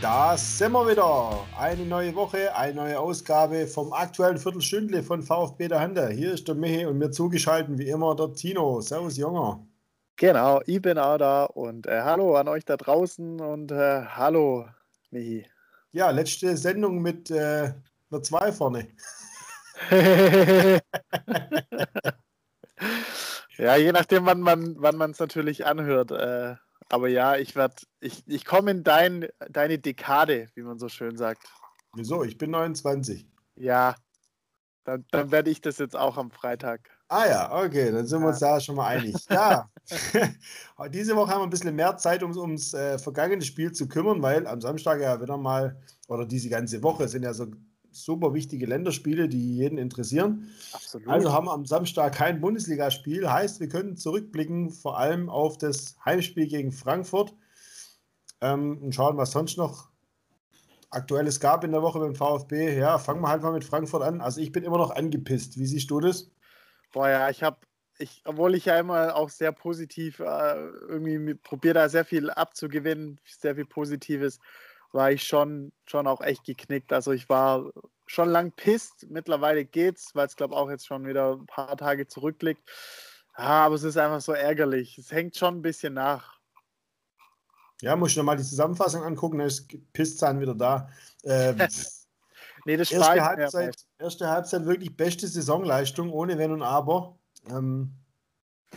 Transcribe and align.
Da 0.00 0.36
sind 0.36 0.72
wir 0.72 0.88
wieder. 0.88 1.44
Eine 1.58 1.84
neue 1.84 2.14
Woche, 2.14 2.54
eine 2.54 2.74
neue 2.74 3.00
Ausgabe 3.00 3.66
vom 3.66 3.92
aktuellen 3.92 4.38
Viertelstündle 4.38 5.02
von 5.02 5.22
VfB 5.22 5.66
der 5.66 5.80
Hande. 5.80 6.08
Hier 6.10 6.34
ist 6.34 6.46
der 6.46 6.54
Michi 6.54 6.86
und 6.86 6.98
mir 6.98 7.10
zugeschaltet 7.10 7.76
wie 7.78 7.88
immer 7.88 8.14
der 8.14 8.32
Tino. 8.32 8.80
Servus, 8.80 9.16
Junger. 9.16 9.66
Genau, 10.14 10.60
ich 10.66 10.80
bin 10.80 10.98
auch 10.98 11.18
da 11.18 11.46
und 11.46 11.88
äh, 11.88 12.02
hallo 12.02 12.36
an 12.36 12.46
euch 12.46 12.64
da 12.64 12.76
draußen 12.76 13.40
und 13.40 13.72
äh, 13.72 14.04
hallo, 14.04 14.66
Michi. 15.10 15.44
Ja, 15.90 16.10
letzte 16.10 16.56
Sendung 16.56 17.02
mit 17.02 17.32
äh, 17.32 17.72
einer 18.10 18.22
2 18.22 18.52
vorne. 18.52 18.86
ja, 23.58 23.76
je 23.76 23.90
nachdem, 23.90 24.26
wann 24.26 24.42
man 24.42 24.62
es 24.62 24.76
wann 24.78 25.14
natürlich 25.18 25.66
anhört. 25.66 26.12
Äh, 26.12 26.54
aber 26.88 27.08
ja, 27.08 27.36
ich 27.36 27.54
werde, 27.54 27.76
ich, 28.00 28.22
ich 28.26 28.44
komme 28.44 28.70
in 28.70 28.84
dein, 28.84 29.28
deine 29.50 29.78
Dekade, 29.78 30.48
wie 30.54 30.62
man 30.62 30.78
so 30.78 30.88
schön 30.88 31.16
sagt. 31.16 31.48
Wieso? 31.94 32.24
Ich 32.24 32.38
bin 32.38 32.50
29. 32.50 33.26
Ja, 33.56 33.94
dann, 34.84 35.04
dann 35.10 35.30
werde 35.30 35.50
ich 35.50 35.60
das 35.60 35.78
jetzt 35.78 35.96
auch 35.96 36.16
am 36.16 36.30
Freitag. 36.30 36.88
Ah 37.08 37.26
ja, 37.26 37.52
okay, 37.52 37.90
dann 37.90 38.06
sind 38.06 38.20
wir 38.20 38.28
uns 38.28 38.38
da 38.38 38.60
schon 38.60 38.76
mal 38.76 38.86
einig. 38.86 39.14
Ja, 39.30 39.68
diese 40.90 41.16
Woche 41.16 41.30
haben 41.30 41.40
wir 41.40 41.46
ein 41.46 41.50
bisschen 41.50 41.74
mehr 41.74 41.96
Zeit, 41.96 42.22
um 42.22 42.36
ums 42.36 42.74
äh, 42.74 42.98
vergangene 42.98 43.42
Spiel 43.42 43.72
zu 43.72 43.88
kümmern, 43.88 44.22
weil 44.22 44.46
am 44.46 44.60
Samstag 44.60 45.00
ja 45.00 45.20
wieder 45.20 45.36
mal, 45.36 45.80
oder 46.08 46.26
diese 46.26 46.48
ganze 46.48 46.82
Woche 46.82 47.08
sind 47.08 47.22
ja 47.22 47.32
so 47.32 47.46
super 48.04 48.34
wichtige 48.34 48.66
Länderspiele, 48.66 49.28
die 49.28 49.56
jeden 49.56 49.78
interessieren. 49.78 50.50
Absolut. 50.72 51.08
Also 51.08 51.32
haben 51.32 51.46
wir 51.46 51.52
am 51.52 51.66
Samstag 51.66 52.14
kein 52.14 52.40
Bundesligaspiel. 52.40 53.30
Heißt, 53.30 53.60
wir 53.60 53.68
können 53.68 53.96
zurückblicken, 53.96 54.70
vor 54.70 54.98
allem 54.98 55.28
auf 55.28 55.58
das 55.58 55.96
Heimspiel 56.04 56.46
gegen 56.46 56.72
Frankfurt 56.72 57.34
ähm, 58.40 58.78
und 58.82 58.94
schauen, 58.94 59.16
was 59.16 59.32
sonst 59.32 59.56
noch 59.56 59.88
Aktuelles 60.90 61.40
gab 61.40 61.64
in 61.64 61.72
der 61.72 61.82
Woche 61.82 61.98
beim 61.98 62.14
VfB. 62.14 62.78
Ja, 62.78 62.98
fangen 62.98 63.20
wir 63.20 63.28
halt 63.28 63.42
mal 63.42 63.52
mit 63.52 63.64
Frankfurt 63.64 64.02
an. 64.02 64.20
Also 64.20 64.40
ich 64.40 64.52
bin 64.52 64.64
immer 64.64 64.78
noch 64.78 64.90
angepisst. 64.90 65.58
Wie 65.58 65.66
siehst 65.66 65.90
du 65.90 66.00
das? 66.00 66.30
Boah, 66.92 67.08
ja, 67.08 67.28
ich 67.28 67.42
habe, 67.42 67.58
ich, 67.98 68.22
obwohl 68.24 68.54
ich 68.54 68.64
ja 68.64 68.78
immer 68.78 69.14
auch 69.14 69.28
sehr 69.28 69.52
positiv 69.52 70.20
äh, 70.20 70.24
irgendwie 70.88 71.34
probiere, 71.34 71.74
da 71.74 71.88
sehr 71.90 72.06
viel 72.06 72.30
abzugewinnen, 72.30 73.20
sehr 73.26 73.54
viel 73.54 73.66
Positives 73.66 74.38
war 74.92 75.12
ich 75.12 75.24
schon, 75.24 75.72
schon 75.86 76.06
auch 76.06 76.20
echt 76.20 76.44
geknickt. 76.44 76.92
Also 76.92 77.12
ich 77.12 77.28
war 77.28 77.70
schon 78.08 78.30
lang 78.30 78.52
pisst. 78.52 79.06
Mittlerweile 79.08 79.64
geht's, 79.64 80.14
weil 80.14 80.26
es 80.26 80.36
glaube 80.36 80.56
auch 80.56 80.70
jetzt 80.70 80.86
schon 80.86 81.06
wieder 81.06 81.34
ein 81.34 81.46
paar 81.46 81.76
Tage 81.76 82.08
zurückliegt. 82.08 82.62
Ah, 83.34 83.66
aber 83.66 83.76
es 83.76 83.84
ist 83.84 83.96
einfach 83.96 84.20
so 84.20 84.32
ärgerlich. 84.32 84.98
Es 84.98 85.12
hängt 85.12 85.36
schon 85.36 85.58
ein 85.58 85.62
bisschen 85.62 85.94
nach. 85.94 86.38
Ja, 87.80 87.94
muss 87.94 88.10
ich 88.10 88.16
nochmal 88.16 88.36
die 88.36 88.42
Zusammenfassung 88.42 89.04
angucken, 89.04 89.38
dann 89.38 89.46
ist 89.46 89.68
Pisszahn 89.92 90.40
wieder 90.40 90.54
da. 90.54 90.88
Ähm, 91.22 91.56
nee, 92.64 92.76
das 92.76 92.90
erste, 92.90 93.24
Halbzeit, 93.24 93.76
erste 93.98 94.28
Halbzeit 94.28 94.66
wirklich 94.66 94.96
beste 94.96 95.28
Saisonleistung, 95.28 96.10
ohne 96.10 96.36
Wenn 96.38 96.50
und 96.50 96.62
Aber. 96.62 97.16
Ähm, 97.48 97.92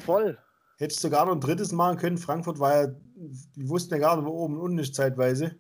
Voll. 0.05 0.37
Hättest 0.77 0.99
du 0.99 1.07
sogar 1.07 1.25
noch 1.25 1.33
ein 1.33 1.41
drittes 1.41 1.71
machen 1.71 1.97
können. 1.97 2.17
Frankfurt 2.19 2.59
war 2.59 2.83
ja, 2.83 2.87
die 3.15 3.69
wussten 3.69 3.95
ja 3.95 3.99
gar 3.99 4.17
nicht, 4.17 4.25
wo 4.25 4.31
oben 4.31 4.55
und 4.55 4.61
unten 4.61 4.79
ist 4.79 4.93
zeitweise. 4.93 5.55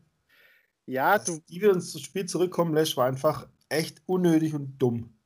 Ja, 0.85 1.17
Dass 1.17 1.25
du. 1.25 1.39
Die 1.49 1.61
wieder 1.61 1.73
ins 1.73 1.99
Spiel 1.99 2.25
zurückkommen 2.25 2.73
lässt, 2.73 2.97
war 2.97 3.07
einfach 3.07 3.47
echt 3.71 4.01
unnötig 4.05 4.53
und 4.53 4.77
dumm. 4.77 5.17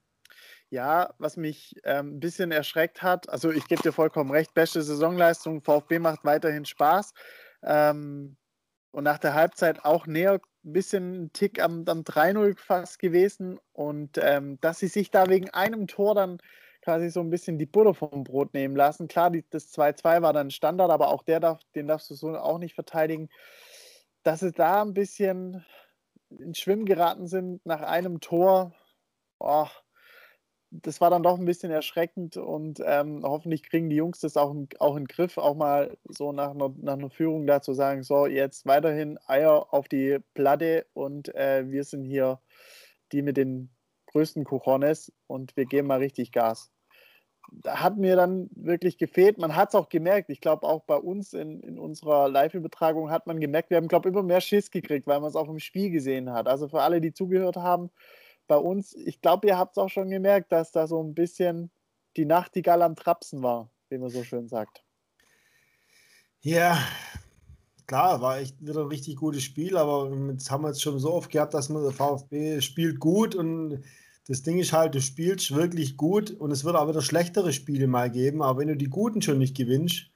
Ja, 0.70 1.14
was 1.20 1.38
mich 1.38 1.76
ähm, 1.84 2.16
ein 2.16 2.20
bisschen 2.20 2.52
erschreckt 2.52 3.02
hat, 3.02 3.30
also 3.30 3.52
ich 3.52 3.68
gebe 3.68 3.82
dir 3.82 3.92
vollkommen 3.92 4.32
recht, 4.32 4.54
beste 4.54 4.82
Saisonleistung, 4.82 5.62
VfB 5.62 6.00
macht 6.00 6.24
weiterhin 6.24 6.66
Spaß. 6.66 7.14
Ähm, 7.64 8.38
und 8.92 9.04
nach 9.04 9.20
der 9.20 9.34
Halbzeit 9.34 9.84
auch 9.84 10.08
näher 10.08 10.40
ein 10.64 10.74
bisschen 10.74 11.26
ein 11.26 11.34
Tick 11.34 11.62
am, 11.62 11.84
am 11.88 12.02
3-0 12.02 12.58
fast 12.58 13.00
gewesen. 13.00 13.60
Und 13.74 14.18
ähm, 14.22 14.60
dass 14.62 14.80
sie 14.80 14.88
sich 14.88 15.12
da 15.12 15.30
wegen 15.30 15.50
einem 15.52 15.88
Tor 15.88 16.16
dann 16.16 16.40
quasi 16.82 17.10
so 17.10 17.20
ein 17.20 17.30
bisschen 17.30 17.58
die 17.58 17.66
Butter 17.66 17.94
vom 17.94 18.24
Brot 18.24 18.54
nehmen 18.54 18.76
lassen. 18.76 19.08
Klar, 19.08 19.32
die, 19.32 19.44
das 19.50 19.74
2-2 19.74 20.22
war 20.22 20.34
dann 20.34 20.52
Standard, 20.52 20.92
aber 20.92 21.10
auch 21.10 21.24
der 21.24 21.40
darf, 21.40 21.60
den 21.76 21.88
darfst 21.88 22.10
du 22.10 22.16
so 22.16 22.38
auch 22.38 22.58
nicht 22.58 22.76
verteidigen 22.76 23.30
dass 24.26 24.40
sie 24.40 24.52
da 24.52 24.82
ein 24.82 24.94
bisschen 24.94 25.64
ins 26.40 26.60
Schwimmen 26.60 26.86
geraten 26.86 27.28
sind 27.28 27.66
nach 27.66 27.82
einem 27.82 28.20
Tor. 28.20 28.74
Oh, 29.40 29.68
das 30.72 31.02
war 31.02 31.10
dann 31.10 31.24
doch 31.24 31.38
ein 31.38 31.46
bisschen 31.46 31.72
erschreckend 31.72 32.38
und 32.38 32.82
ähm, 32.86 33.22
hoffentlich 33.24 33.64
kriegen 33.64 33.90
die 33.90 33.96
Jungs 33.96 34.20
das 34.20 34.38
auch, 34.38 34.54
auch 34.80 34.96
in 34.96 35.04
den 35.04 35.08
Griff, 35.08 35.38
auch 35.38 35.56
mal 35.56 35.98
so 36.06 36.32
nach 36.32 36.52
einer, 36.52 36.74
nach 36.78 36.94
einer 36.94 37.10
Führung 37.10 37.48
da 37.48 37.62
zu 37.62 37.74
sagen, 37.74 38.04
so 38.04 38.26
jetzt 38.26 38.66
weiterhin 38.66 39.18
Eier 39.28 39.74
auf 39.74 39.88
die 39.88 40.20
Platte 40.34 40.86
und 40.94 41.34
äh, 41.36 41.70
wir 41.70 41.84
sind 41.84 42.04
hier 42.04 42.40
die 43.12 43.22
mit 43.22 43.38
den 43.38 43.70
größten 44.08 44.44
Cojones 44.44 45.14
und 45.28 45.56
wir 45.56 45.66
geben 45.66 45.88
mal 45.88 46.00
richtig 46.00 46.32
Gas 46.32 46.72
hat 47.68 47.98
mir 47.98 48.16
dann 48.16 48.50
wirklich 48.56 48.98
gefehlt. 48.98 49.38
Man 49.38 49.56
hat 49.56 49.70
es 49.70 49.76
auch 49.76 49.90
gemerkt. 49.90 50.30
Ich 50.30 50.42
glaube, 50.42 50.68
auch 50.68 50.84
bei 50.84 50.96
uns 50.96 51.34
in, 51.34 51.62
in 51.62 51.80
unserer 51.80 52.30
Live-Übertragung 52.30 53.10
hat 53.10 53.28
man 53.28 53.40
gemerkt, 53.40 53.70
wir 53.70 53.78
haben, 53.78 53.88
glaube 53.88 54.10
ich, 54.10 54.14
immer 54.14 54.24
mehr 54.24 54.42
Schiss 54.42 54.72
gekriegt, 54.72 55.08
weil 55.08 55.20
man 55.20 55.30
es 55.30 55.36
auch 55.36 55.50
im 55.50 55.60
Spiel 55.60 55.90
gesehen 55.90 56.32
hat. 56.32 56.48
Also 56.48 56.68
für 56.68 56.82
alle, 56.82 57.02
die 57.02 57.14
zugehört 57.14 57.58
haben, 57.58 57.92
bei 58.48 58.58
uns, 58.58 58.94
ich 58.94 59.22
glaube, 59.22 59.48
ihr 59.48 59.58
habt 59.58 59.78
es 59.78 59.84
auch 59.84 59.90
schon 59.90 60.10
gemerkt, 60.10 60.52
dass 60.52 60.72
da 60.72 60.88
so 60.88 61.02
ein 61.02 61.14
bisschen 61.14 61.72
die 62.18 62.26
Nachtigall 62.26 62.82
am 62.82 62.96
Trapsen 62.96 63.44
war, 63.44 63.70
wie 63.90 63.98
man 63.98 64.10
so 64.10 64.24
schön 64.24 64.48
sagt. 64.48 64.84
Ja, 66.42 66.78
klar, 67.88 68.22
war 68.22 68.38
echt 68.40 68.62
wieder 68.62 68.82
ein 68.82 68.88
richtig 68.88 69.16
gutes 69.16 69.44
Spiel, 69.44 69.78
aber 69.78 70.12
jetzt 70.32 70.52
haben 70.52 70.64
wir 70.64 70.70
es 70.70 70.82
schon 70.82 71.00
so 71.00 71.14
oft 71.14 71.32
gehabt, 71.32 71.54
dass 71.54 71.70
man 71.70 71.92
VfB 71.92 72.62
spielt 72.62 73.00
gut 73.00 73.36
und 73.36 73.84
das 74.28 74.42
Ding 74.42 74.58
ist 74.58 74.74
halt, 74.74 74.96
du 74.96 75.02
spielst 75.02 75.54
wirklich 75.54 75.98
gut 75.98 76.32
und 76.32 76.52
es 76.52 76.64
wird 76.64 76.76
auch 76.76 76.88
wieder 76.88 77.02
schlechtere 77.02 77.54
Spiele 77.54 77.88
mal 77.88 78.10
geben, 78.10 78.42
aber 78.42 78.60
wenn 78.60 78.68
du 78.68 78.76
die 78.76 78.90
guten 78.90 79.22
schon 79.22 79.38
nicht 79.38 79.56
gewinnst, 79.56 80.08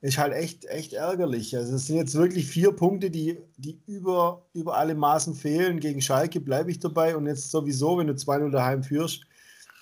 ist 0.00 0.18
halt 0.18 0.34
echt, 0.34 0.66
echt 0.66 0.92
ärgerlich. 0.92 1.56
Also 1.56 1.74
es 1.74 1.86
sind 1.86 1.96
jetzt 1.96 2.14
wirklich 2.14 2.46
vier 2.46 2.72
Punkte, 2.72 3.10
die, 3.10 3.38
die 3.56 3.80
über, 3.86 4.46
über 4.52 4.76
alle 4.76 4.94
Maßen 4.94 5.34
fehlen. 5.34 5.80
Gegen 5.80 6.02
Schalke 6.02 6.40
bleibe 6.40 6.70
ich 6.70 6.78
dabei 6.78 7.16
und 7.16 7.26
jetzt 7.26 7.50
sowieso, 7.50 7.98
wenn 7.98 8.06
du 8.06 8.12
2-0 8.12 8.50
daheim 8.50 8.82
führst, 8.82 9.22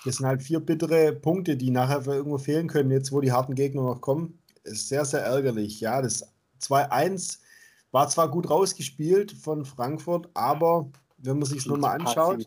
das 0.04 0.16
sind 0.16 0.26
halt 0.26 0.42
vier 0.42 0.60
bittere 0.60 1.12
Punkte, 1.12 1.56
die 1.56 1.70
nachher 1.70 2.06
irgendwo 2.06 2.38
fehlen 2.38 2.68
können, 2.68 2.90
jetzt 2.90 3.10
wo 3.10 3.20
die 3.20 3.32
harten 3.32 3.54
Gegner 3.54 3.82
noch 3.82 4.00
kommen. 4.00 4.38
Ist 4.62 4.88
sehr, 4.88 5.04
sehr 5.04 5.20
ärgerlich. 5.20 5.80
Ja, 5.80 6.00
das 6.00 6.32
2-1 6.60 7.38
war 7.90 8.08
zwar 8.08 8.30
gut 8.30 8.50
rausgespielt 8.50 9.32
von 9.32 9.64
Frankfurt, 9.64 10.28
aber 10.34 10.90
wenn 11.18 11.38
man 11.38 11.46
sich 11.46 11.58
es 11.58 11.66
nochmal 11.66 12.00
anschaut, 12.00 12.46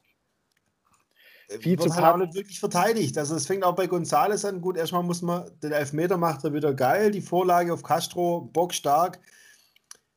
viel 1.59 1.79
zu 1.79 1.93
halt 1.95 2.05
auch 2.05 2.17
nicht 2.17 2.33
wirklich 2.33 2.59
verteidigt. 2.59 3.17
Also 3.17 3.35
es 3.35 3.47
fängt 3.47 3.63
auch 3.63 3.75
bei 3.75 3.87
Gonzales 3.87 4.43
an. 4.43 4.61
Gut, 4.61 4.77
erstmal 4.77 5.03
muss 5.03 5.21
man, 5.21 5.49
den 5.61 5.71
Elfmeter 5.71 6.17
macht 6.17 6.43
er 6.43 6.53
wieder 6.53 6.73
geil, 6.73 7.11
die 7.11 7.21
Vorlage 7.21 7.73
auf 7.73 7.83
Castro, 7.83 8.41
bockstark. 8.41 9.19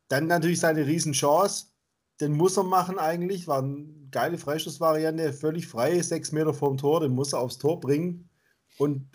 Dann 0.09 0.27
natürlich 0.27 0.61
seine 0.61 0.87
Riesenchance. 0.87 1.67
Den 2.21 2.33
muss 2.33 2.57
er 2.57 2.65
machen 2.65 2.99
eigentlich. 2.99 3.47
War 3.47 3.63
eine 3.63 3.87
geile 4.11 4.39
Freistoßvariante, 4.39 5.33
völlig 5.33 5.69
frei, 5.69 6.03
sechs 6.03 6.33
Meter 6.33 6.53
vorm 6.53 6.77
Tor, 6.77 7.01
den 7.01 7.13
muss 7.13 7.33
er 7.33 7.41
aufs 7.41 7.59
Tor 7.59 7.81
bringen. 7.81 8.29
Und 8.77 9.07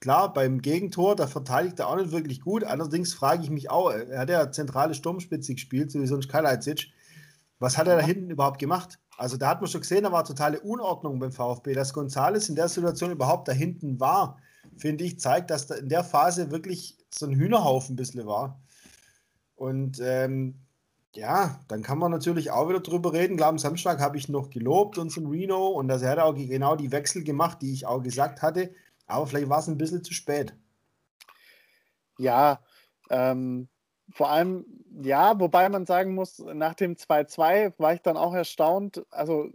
klar, 0.00 0.32
beim 0.32 0.60
Gegentor, 0.60 1.16
da 1.16 1.26
verteidigt 1.26 1.78
er 1.78 1.88
auch 1.88 1.96
nicht 1.96 2.12
wirklich 2.12 2.42
gut. 2.42 2.64
Allerdings 2.64 3.14
frage 3.14 3.44
ich 3.44 3.50
mich 3.50 3.70
auch, 3.70 3.90
er 3.90 4.18
hat 4.18 4.30
ja 4.30 4.52
zentrale 4.52 4.94
Sturmspitze 4.94 5.54
gespielt, 5.54 5.90
sowieso 5.90 6.16
ein 6.16 6.28
Kalajdzic. 6.28 6.88
Was 7.58 7.78
hat 7.78 7.88
er 7.88 7.96
da 7.96 8.02
hinten 8.02 8.30
überhaupt 8.30 8.58
gemacht? 8.58 8.98
Also 9.16 9.36
da 9.36 9.48
hat 9.48 9.60
man 9.60 9.70
schon 9.70 9.80
gesehen, 9.80 10.04
da 10.04 10.12
war 10.12 10.24
totale 10.24 10.60
Unordnung 10.60 11.18
beim 11.18 11.32
VfB. 11.32 11.74
Dass 11.74 11.92
Gonzales 11.92 12.48
in 12.48 12.54
der 12.54 12.68
Situation 12.68 13.10
überhaupt 13.10 13.48
da 13.48 13.52
hinten 13.52 13.98
war, 13.98 14.38
finde 14.76 15.04
ich, 15.04 15.18
zeigt, 15.18 15.50
dass 15.50 15.66
da 15.66 15.76
in 15.76 15.88
der 15.88 16.04
Phase 16.04 16.50
wirklich 16.50 16.98
so 17.10 17.26
ein 17.26 17.34
Hühnerhaufen 17.34 17.94
ein 17.94 17.96
bisschen 17.96 18.26
war. 18.26 18.60
Und 19.54 20.00
ähm, 20.00 20.66
ja, 21.14 21.60
dann 21.68 21.82
kann 21.82 21.98
man 21.98 22.10
natürlich 22.10 22.50
auch 22.50 22.68
wieder 22.68 22.80
drüber 22.80 23.14
reden. 23.14 23.38
Klar, 23.38 23.48
am 23.48 23.58
Samstag 23.58 24.00
habe 24.00 24.18
ich 24.18 24.28
noch 24.28 24.50
gelobt 24.50 24.98
unseren 24.98 25.26
Reno 25.26 25.68
und 25.68 25.88
dass 25.88 26.02
er 26.02 26.10
hat 26.10 26.18
auch 26.18 26.34
genau 26.34 26.76
die 26.76 26.92
Wechsel 26.92 27.24
gemacht, 27.24 27.62
die 27.62 27.72
ich 27.72 27.86
auch 27.86 28.02
gesagt 28.02 28.42
hatte. 28.42 28.74
Aber 29.06 29.26
vielleicht 29.26 29.48
war 29.48 29.60
es 29.60 29.68
ein 29.68 29.78
bisschen 29.78 30.04
zu 30.04 30.12
spät. 30.12 30.54
Ja, 32.18 32.60
ähm, 33.08 33.68
vor 34.10 34.30
allem, 34.30 34.66
ja, 35.02 35.38
wobei 35.38 35.68
man 35.68 35.86
sagen 35.86 36.14
muss, 36.14 36.38
nach 36.38 36.74
dem 36.74 36.94
2-2 36.94 37.74
war 37.78 37.94
ich 37.94 38.00
dann 38.00 38.16
auch 38.16 38.34
erstaunt, 38.34 39.04
also 39.10 39.50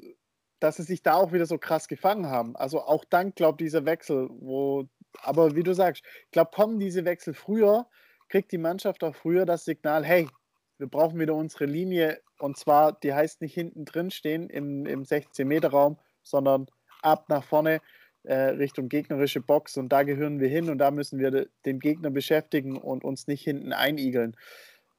dass 0.59 0.75
sie 0.75 0.83
sich 0.83 1.01
da 1.01 1.15
auch 1.15 1.33
wieder 1.33 1.47
so 1.47 1.57
krass 1.57 1.87
gefangen 1.87 2.27
haben. 2.27 2.55
Also 2.55 2.81
auch 2.81 3.03
dank, 3.05 3.35
glaube 3.35 3.63
ich, 3.63 3.67
dieser 3.67 3.85
Wechsel, 3.85 4.29
wo, 4.29 4.87
aber 5.23 5.55
wie 5.55 5.63
du 5.63 5.73
sagst, 5.73 6.03
ich 6.25 6.31
glaube, 6.31 6.51
kommen 6.53 6.79
diese 6.79 7.03
Wechsel 7.03 7.33
früher, 7.33 7.87
kriegt 8.29 8.51
die 8.51 8.59
Mannschaft 8.59 9.03
auch 9.03 9.15
früher 9.15 9.45
das 9.45 9.65
Signal, 9.65 10.05
hey, 10.05 10.29
wir 10.77 10.87
brauchen 10.87 11.19
wieder 11.19 11.33
unsere 11.33 11.65
Linie 11.65 12.21
und 12.39 12.57
zwar, 12.57 12.93
die 12.93 13.13
heißt 13.13 13.41
nicht 13.41 13.55
hinten 13.55 13.85
drin 13.85 14.11
stehen 14.11 14.49
im, 14.49 14.85
im 14.85 15.03
16-Meter-Raum, 15.03 15.97
sondern 16.21 16.67
ab 17.01 17.25
nach 17.29 17.43
vorne 17.43 17.81
äh, 18.23 18.35
Richtung 18.35 18.89
gegnerische 18.89 19.41
Box 19.41 19.77
und 19.77 19.89
da 19.89 20.03
gehören 20.03 20.39
wir 20.39 20.47
hin 20.47 20.69
und 20.69 20.77
da 20.77 20.91
müssen 20.91 21.17
wir 21.17 21.47
den 21.65 21.79
Gegner 21.79 22.11
beschäftigen 22.11 22.77
und 22.77 23.03
uns 23.03 23.27
nicht 23.27 23.43
hinten 23.43 23.73
einigeln. 23.73 24.35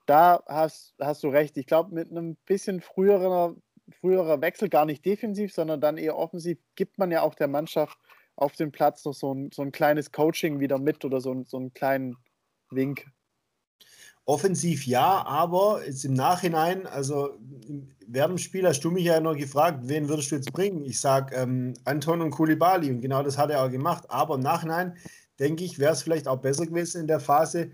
Da 0.06 0.42
hast, 0.46 0.94
hast 1.00 1.22
du 1.22 1.28
recht. 1.28 1.56
Ich 1.56 1.66
glaube, 1.66 1.94
mit 1.94 2.10
einem 2.10 2.36
bisschen 2.46 2.80
früherer, 2.80 3.54
früherer 4.00 4.40
Wechsel, 4.40 4.68
gar 4.68 4.86
nicht 4.86 5.04
defensiv, 5.04 5.52
sondern 5.52 5.80
dann 5.80 5.98
eher 5.98 6.16
offensiv, 6.16 6.58
gibt 6.74 6.98
man 6.98 7.10
ja 7.10 7.22
auch 7.22 7.34
der 7.34 7.48
Mannschaft 7.48 7.98
auf 8.36 8.52
dem 8.52 8.72
Platz 8.72 9.04
noch 9.04 9.14
so 9.14 9.34
ein, 9.34 9.50
so 9.52 9.62
ein 9.62 9.72
kleines 9.72 10.12
Coaching 10.12 10.60
wieder 10.60 10.78
mit 10.78 11.04
oder 11.04 11.20
so, 11.20 11.42
so 11.44 11.58
einen 11.58 11.72
kleinen 11.74 12.16
Wink. 12.70 13.06
Offensiv 14.24 14.86
ja, 14.86 15.26
aber 15.26 15.84
jetzt 15.84 16.04
im 16.04 16.14
Nachhinein, 16.14 16.86
also 16.86 17.30
während 18.06 18.38
dem 18.38 18.38
Spiel 18.38 18.66
hast 18.66 18.80
du 18.84 18.92
mich 18.92 19.04
ja 19.04 19.18
noch 19.18 19.36
gefragt, 19.36 19.80
wen 19.82 20.08
würdest 20.08 20.30
du 20.30 20.36
jetzt 20.36 20.52
bringen? 20.52 20.84
Ich 20.84 21.00
sage 21.00 21.34
ähm, 21.34 21.74
Anton 21.84 22.22
und 22.22 22.30
Kulibali 22.30 22.90
und 22.90 23.00
genau 23.00 23.24
das 23.24 23.36
hat 23.36 23.50
er 23.50 23.64
auch 23.64 23.70
gemacht. 23.70 24.04
Aber 24.08 24.36
im 24.36 24.40
Nachhinein 24.40 24.96
denke 25.40 25.64
ich, 25.64 25.80
wäre 25.80 25.92
es 25.92 26.02
vielleicht 26.02 26.28
auch 26.28 26.40
besser 26.40 26.66
gewesen 26.66 27.00
in 27.00 27.06
der 27.08 27.18
Phase, 27.18 27.72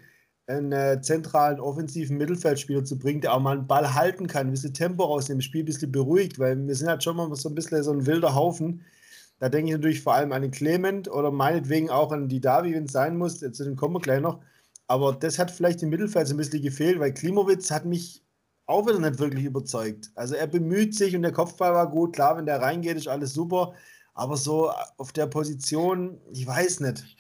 einen 0.49 0.73
äh, 0.73 1.01
zentralen 1.03 1.61
offensiven 1.61 2.17
Mittelfeldspieler 2.17 2.85
zu 2.85 2.99
bringen, 2.99 3.21
der 3.21 3.35
auch 3.35 3.41
mal 3.41 3.59
einen 3.59 3.67
Ball 3.67 3.95
halten 3.95 4.27
kann, 4.27 4.49
ein 4.49 4.51
bisschen 4.53 4.75
Tempo 4.75 5.05
aus 5.05 5.27
dem 5.27 5.41
Spiel, 5.41 5.63
ein 5.63 5.67
bisschen 5.67 5.93
beruhigt, 5.93 6.39
weil 6.39 6.67
wir 6.67 6.75
sind 6.75 6.89
halt 6.89 7.05
schon 7.05 7.17
mal 7.17 7.35
so 7.37 7.49
ein 7.49 7.55
bisschen 7.55 7.83
so 7.83 7.93
ein 7.93 8.07
wilder 8.07 8.35
Haufen. 8.35 8.83
Da 9.41 9.49
denke 9.49 9.71
ich 9.71 9.77
natürlich 9.77 10.03
vor 10.03 10.15
allem 10.15 10.33
an 10.33 10.43
den 10.43 10.51
Clement 10.51 11.09
oder 11.09 11.31
meinetwegen 11.31 11.91
auch 11.91 12.13
an 12.13 12.29
die 12.29 12.41
Davi, 12.41 12.75
wenn 12.75 12.85
es 12.85 12.93
sein 12.93 13.17
muss. 13.17 13.39
Zu 13.41 13.65
dem 13.65 13.77
kommen 13.77 13.95
wir 13.95 14.01
gleich 14.01 14.21
noch. 14.21 14.41
Aber 14.89 15.13
das 15.13 15.39
hat 15.39 15.51
vielleicht 15.51 15.83
im 15.83 15.91
Mittelfeld 15.91 16.29
so 16.29 16.35
ein 16.35 16.39
bisschen 16.39 16.63
gefehlt, 16.63 16.99
weil 16.99 17.13
Klimowitz 17.15 17.71
hat 17.71 17.85
mich 17.85 18.25
auch 18.67 18.87
wieder 18.87 18.99
nicht 18.99 19.19
wirklich 19.19 19.45
überzeugt. 19.45 20.11
Also 20.15 20.35
er 20.35 20.47
bemüht 20.47 20.95
sich 20.95 21.15
und 21.17 21.23
der 21.23 21.33
Kopfball 21.33 21.75
war 21.75 21.91
gut. 21.91 22.15
Klar, 22.15 22.37
wenn 22.37 22.47
der 22.47 22.61
reingeht, 22.63 22.97
ist 22.97 23.09
alles 23.09 23.33
super. 23.35 23.75
Aber 24.15 24.37
so 24.37 24.71
auf 24.97 25.13
der 25.13 25.27
Position, 25.27 26.21
ich 26.33 26.47
weiß 26.47 26.81
nicht. 26.81 27.18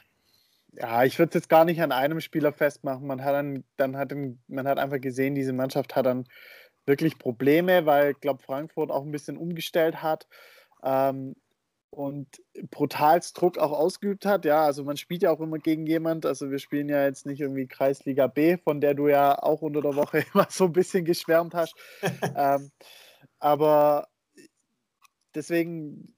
Ja, 0.80 1.02
ich 1.02 1.18
würde 1.18 1.30
es 1.30 1.34
jetzt 1.34 1.48
gar 1.48 1.64
nicht 1.64 1.82
an 1.82 1.90
einem 1.90 2.20
Spieler 2.20 2.52
festmachen. 2.52 3.06
Man 3.06 3.24
hat 3.24 3.34
dann, 3.34 3.64
dann 3.76 3.96
hat, 3.96 4.14
man 4.46 4.68
hat 4.68 4.78
einfach 4.78 5.00
gesehen, 5.00 5.34
diese 5.34 5.52
Mannschaft 5.52 5.96
hat 5.96 6.06
dann 6.06 6.28
wirklich 6.86 7.18
Probleme, 7.18 7.84
weil 7.84 8.12
ich 8.12 8.20
glaube, 8.20 8.42
Frankfurt 8.42 8.90
auch 8.90 9.04
ein 9.04 9.10
bisschen 9.10 9.36
umgestellt 9.36 10.02
hat. 10.02 10.28
Ähm, 10.84 11.34
und 11.90 12.28
brutalst 12.70 13.40
Druck 13.40 13.58
auch 13.58 13.72
ausgeübt 13.72 14.26
hat. 14.26 14.44
Ja, 14.44 14.64
also 14.64 14.84
man 14.84 14.96
spielt 14.96 15.22
ja 15.22 15.30
auch 15.30 15.40
immer 15.40 15.58
gegen 15.58 15.86
jemand. 15.86 16.26
Also 16.26 16.50
wir 16.50 16.58
spielen 16.58 16.88
ja 16.88 17.04
jetzt 17.04 17.26
nicht 17.26 17.40
irgendwie 17.40 17.66
Kreisliga 17.66 18.26
B, 18.26 18.58
von 18.58 18.80
der 18.80 18.94
du 18.94 19.08
ja 19.08 19.42
auch 19.42 19.62
unter 19.62 19.80
der 19.80 19.96
Woche 19.96 20.24
immer 20.34 20.46
so 20.50 20.66
ein 20.66 20.72
bisschen 20.72 21.04
geschwärmt 21.04 21.54
hast. 21.54 21.74
ähm, 22.36 22.70
aber 23.38 24.08
deswegen, 25.34 26.14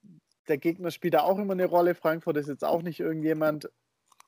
der 0.49 0.59
Gegner 0.59 0.91
spielt 0.91 1.15
da 1.15 1.23
auch 1.23 1.39
immer 1.39 1.53
eine 1.53 1.67
Rolle. 1.67 1.95
Frankfurt 1.95 2.37
ist 2.37 2.49
jetzt 2.49 2.65
auch 2.65 2.83
nicht 2.83 3.01
irgendjemand. 3.01 3.71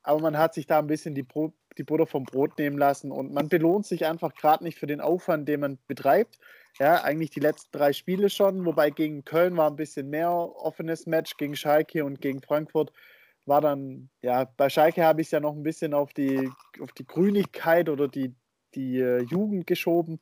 Aber 0.03 0.21
man 0.21 0.37
hat 0.37 0.53
sich 0.53 0.67
da 0.67 0.79
ein 0.79 0.87
bisschen 0.87 1.15
die, 1.15 1.23
Brot, 1.23 1.53
die 1.77 1.83
Butter 1.83 2.05
vom 2.05 2.23
Brot 2.23 2.57
nehmen 2.57 2.77
lassen 2.77 3.11
und 3.11 3.33
man 3.33 3.49
belohnt 3.49 3.85
sich 3.85 4.05
einfach 4.05 4.35
gerade 4.35 4.63
nicht 4.63 4.77
für 4.77 4.87
den 4.87 5.01
Aufwand, 5.01 5.47
den 5.47 5.61
man 5.61 5.79
betreibt. 5.87 6.39
Ja, 6.79 7.03
eigentlich 7.03 7.29
die 7.29 7.39
letzten 7.39 7.71
drei 7.71 7.93
Spiele 7.93 8.29
schon, 8.29 8.65
wobei 8.65 8.89
gegen 8.89 9.23
Köln 9.23 9.55
war 9.57 9.69
ein 9.69 9.75
bisschen 9.75 10.09
mehr 10.09 10.31
offenes 10.31 11.05
Match, 11.05 11.37
gegen 11.37 11.55
Schalke 11.55 12.03
und 12.03 12.19
gegen 12.19 12.41
Frankfurt 12.41 12.91
war 13.45 13.61
dann, 13.61 14.09
ja, 14.21 14.45
bei 14.45 14.69
Schalke 14.69 15.03
habe 15.03 15.21
ich 15.21 15.27
es 15.27 15.31
ja 15.31 15.39
noch 15.39 15.53
ein 15.53 15.63
bisschen 15.63 15.93
auf 15.93 16.13
die, 16.13 16.49
auf 16.81 16.91
die 16.93 17.05
Grünigkeit 17.05 17.89
oder 17.89 18.07
die, 18.07 18.33
die 18.75 18.99
äh, 18.99 19.21
Jugend 19.23 19.67
geschoben 19.67 20.19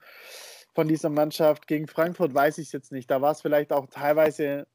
von 0.73 0.87
dieser 0.87 1.09
Mannschaft. 1.09 1.67
Gegen 1.67 1.87
Frankfurt 1.87 2.33
weiß 2.33 2.57
ich 2.57 2.67
es 2.67 2.71
jetzt 2.71 2.91
nicht. 2.91 3.09
Da 3.11 3.21
war 3.21 3.31
es 3.31 3.41
vielleicht 3.41 3.71
auch 3.73 3.87
teilweise 3.87 4.67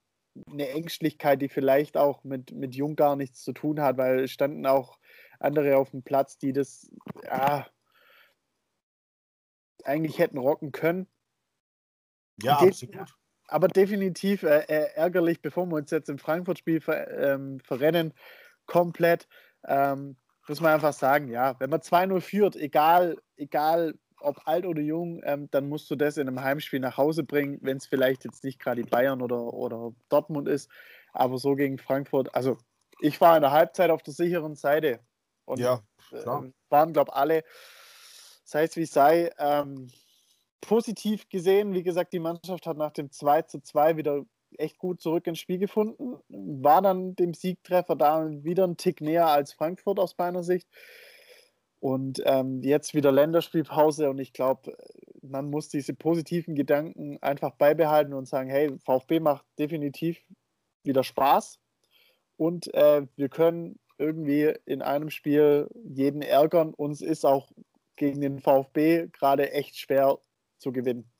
eine 0.50 0.68
Ängstlichkeit, 0.68 1.40
die 1.40 1.48
vielleicht 1.48 1.96
auch 1.96 2.24
mit, 2.24 2.52
mit 2.52 2.74
Jung 2.74 2.96
gar 2.96 3.16
nichts 3.16 3.42
zu 3.42 3.52
tun 3.52 3.80
hat, 3.80 3.96
weil 3.96 4.24
es 4.24 4.30
standen 4.30 4.66
auch 4.66 4.98
andere 5.38 5.76
auf 5.76 5.90
dem 5.90 6.02
Platz, 6.02 6.38
die 6.38 6.52
das 6.52 6.90
ja, 7.24 7.66
eigentlich 9.84 10.18
hätten 10.18 10.38
rocken 10.38 10.72
können. 10.72 11.08
Ja, 12.42 12.58
De 12.58 12.68
absolut. 12.68 13.14
Aber 13.48 13.68
definitiv 13.68 14.42
äh, 14.42 14.64
äh, 14.66 14.94
ärgerlich, 14.94 15.40
bevor 15.40 15.66
wir 15.66 15.76
uns 15.76 15.90
jetzt 15.90 16.08
im 16.08 16.18
Frankfurt-Spiel 16.18 16.80
ver, 16.80 17.08
ähm, 17.16 17.60
verrennen, 17.60 18.12
komplett. 18.66 19.28
Ähm, 19.64 20.16
muss 20.48 20.60
man 20.60 20.74
einfach 20.74 20.92
sagen, 20.92 21.28
ja, 21.28 21.58
wenn 21.58 21.70
man 21.70 21.80
2-0 21.80 22.20
führt, 22.20 22.56
egal, 22.56 23.16
egal 23.36 23.94
ob 24.20 24.46
alt 24.46 24.66
oder 24.66 24.80
jung, 24.80 25.20
ähm, 25.24 25.48
dann 25.50 25.68
musst 25.68 25.90
du 25.90 25.96
das 25.96 26.16
in 26.16 26.28
einem 26.28 26.42
Heimspiel 26.42 26.80
nach 26.80 26.96
Hause 26.96 27.22
bringen, 27.22 27.58
wenn 27.62 27.76
es 27.76 27.86
vielleicht 27.86 28.24
jetzt 28.24 28.44
nicht 28.44 28.58
gerade 28.58 28.82
Bayern 28.84 29.22
oder, 29.22 29.52
oder 29.52 29.92
Dortmund 30.08 30.48
ist. 30.48 30.70
Aber 31.12 31.38
so 31.38 31.54
gegen 31.54 31.78
Frankfurt, 31.78 32.34
also 32.34 32.58
ich 33.00 33.20
war 33.20 33.36
in 33.36 33.42
der 33.42 33.52
Halbzeit 33.52 33.90
auf 33.90 34.02
der 34.02 34.14
sicheren 34.14 34.56
Seite. 34.56 35.00
Und 35.44 35.60
ja, 35.60 35.82
äh, 36.12 36.24
waren, 36.68 36.92
glaube 36.92 37.10
ich, 37.12 37.16
alle, 37.16 37.44
sei 38.44 38.64
es 38.64 38.76
wie 38.76 38.86
sei, 38.86 39.30
ähm, 39.38 39.88
positiv 40.60 41.28
gesehen, 41.28 41.74
wie 41.74 41.82
gesagt, 41.82 42.12
die 42.12 42.18
Mannschaft 42.18 42.66
hat 42.66 42.76
nach 42.76 42.92
dem 42.92 43.10
2 43.10 43.42
zu 43.42 43.60
2 43.60 43.96
wieder 43.96 44.24
echt 44.58 44.78
gut 44.78 45.00
zurück 45.00 45.26
ins 45.26 45.38
Spiel 45.38 45.58
gefunden. 45.58 46.16
War 46.28 46.82
dann 46.82 47.14
dem 47.14 47.34
Siegtreffer 47.34 47.96
da 47.96 48.28
wieder 48.42 48.66
ein 48.66 48.76
Tick 48.76 49.00
näher 49.00 49.28
als 49.28 49.52
Frankfurt 49.52 49.98
aus 49.98 50.16
meiner 50.18 50.42
Sicht. 50.42 50.68
Und 51.78 52.22
ähm, 52.24 52.62
jetzt 52.62 52.94
wieder 52.94 53.12
Länderspielpause 53.12 54.08
und 54.10 54.18
ich 54.18 54.32
glaube, 54.32 54.76
man 55.22 55.50
muss 55.50 55.68
diese 55.68 55.94
positiven 55.94 56.54
Gedanken 56.54 57.18
einfach 57.20 57.52
beibehalten 57.52 58.14
und 58.14 58.26
sagen, 58.26 58.48
hey, 58.48 58.76
VfB 58.78 59.20
macht 59.20 59.44
definitiv 59.58 60.18
wieder 60.82 61.04
Spaß 61.04 61.58
und 62.36 62.72
äh, 62.74 63.06
wir 63.16 63.28
können 63.28 63.78
irgendwie 63.98 64.54
in 64.64 64.82
einem 64.82 65.10
Spiel 65.10 65.68
jeden 65.84 66.22
ärgern. 66.22 66.74
Uns 66.74 67.00
ist 67.00 67.24
auch 67.24 67.50
gegen 67.96 68.20
den 68.20 68.40
VfB 68.40 69.08
gerade 69.12 69.52
echt 69.52 69.76
schwer 69.78 70.18
zu 70.58 70.72
gewinnen. 70.72 71.10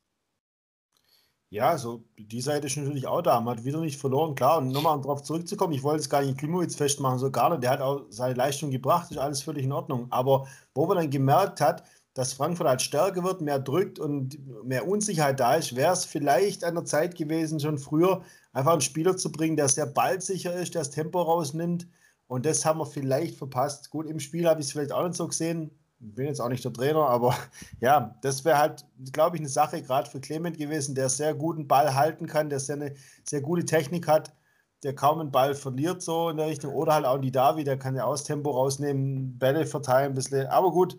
Ja, 1.50 1.78
so 1.78 2.04
die 2.18 2.40
Seite 2.40 2.66
ist 2.66 2.76
natürlich 2.76 3.06
auch 3.06 3.22
da. 3.22 3.40
Man 3.40 3.56
hat 3.56 3.64
wieder 3.64 3.80
nicht 3.80 4.00
verloren, 4.00 4.34
klar. 4.34 4.58
Und 4.58 4.68
nochmal 4.68 4.96
um 4.96 5.02
darauf 5.02 5.22
zurückzukommen, 5.22 5.72
ich 5.72 5.82
wollte 5.84 6.00
es 6.00 6.10
gar 6.10 6.22
nicht 6.22 6.38
Klimowitz 6.38 6.74
festmachen, 6.74 7.18
so 7.18 7.30
gar 7.30 7.50
nicht. 7.50 7.62
Der 7.62 7.70
hat 7.70 7.80
auch 7.80 8.06
seine 8.10 8.34
Leistung 8.34 8.70
gebracht, 8.70 9.10
ist 9.10 9.18
alles 9.18 9.42
völlig 9.42 9.64
in 9.64 9.72
Ordnung. 9.72 10.08
Aber 10.10 10.48
wo 10.74 10.86
man 10.86 10.96
dann 10.96 11.10
gemerkt 11.10 11.60
hat, 11.60 11.84
dass 12.14 12.32
Frankfurt 12.32 12.66
halt 12.66 12.82
stärker 12.82 13.22
wird, 13.22 13.42
mehr 13.42 13.60
drückt 13.60 13.98
und 13.98 14.38
mehr 14.64 14.88
Unsicherheit 14.88 15.38
da 15.38 15.54
ist, 15.54 15.76
wäre 15.76 15.92
es 15.92 16.04
vielleicht 16.04 16.64
an 16.64 16.74
der 16.74 16.84
Zeit 16.84 17.14
gewesen, 17.16 17.60
schon 17.60 17.78
früher 17.78 18.22
einfach 18.52 18.72
einen 18.72 18.80
Spieler 18.80 19.16
zu 19.16 19.30
bringen, 19.30 19.56
der 19.56 19.68
sehr 19.68 19.86
baldsicher 19.86 20.54
ist, 20.54 20.74
der 20.74 20.80
das 20.80 20.90
Tempo 20.90 21.20
rausnimmt. 21.22 21.86
Und 22.26 22.44
das 22.46 22.64
haben 22.64 22.80
wir 22.80 22.86
vielleicht 22.86 23.36
verpasst. 23.36 23.90
Gut, 23.90 24.06
im 24.06 24.18
Spiel 24.18 24.48
habe 24.48 24.60
ich 24.60 24.66
es 24.66 24.72
vielleicht 24.72 24.92
auch 24.92 25.04
nicht 25.04 25.14
so 25.16 25.28
gesehen 25.28 25.70
bin 25.98 26.26
jetzt 26.26 26.40
auch 26.40 26.48
nicht 26.48 26.64
der 26.64 26.72
Trainer, 26.72 27.06
aber 27.06 27.34
ja, 27.80 28.14
das 28.22 28.44
wäre 28.44 28.58
halt, 28.58 28.84
glaube 29.12 29.36
ich, 29.36 29.40
eine 29.40 29.48
Sache 29.48 29.82
gerade 29.82 30.10
für 30.10 30.20
Clement 30.20 30.58
gewesen, 30.58 30.94
der 30.94 31.08
sehr 31.08 31.34
guten 31.34 31.66
Ball 31.66 31.94
halten 31.94 32.26
kann, 32.26 32.50
der 32.50 32.60
sehr 32.60 32.76
eine 32.76 32.94
sehr 33.28 33.40
gute 33.40 33.64
Technik 33.64 34.08
hat, 34.08 34.34
der 34.82 34.94
kaum 34.94 35.20
einen 35.20 35.30
Ball 35.32 35.54
verliert 35.54 36.02
so 36.02 36.30
in 36.30 36.36
der 36.36 36.46
Richtung. 36.48 36.74
Oder 36.74 36.94
halt 36.94 37.06
auch 37.06 37.18
die 37.18 37.32
Davi, 37.32 37.64
der 37.64 37.78
kann 37.78 37.96
ja 37.96 38.04
aus 38.04 38.24
Tempo 38.24 38.50
rausnehmen, 38.50 39.38
Bälle 39.38 39.66
verteilen 39.66 40.12
ein 40.12 40.14
bisschen. 40.14 40.46
Aber 40.46 40.70
gut, 40.70 40.98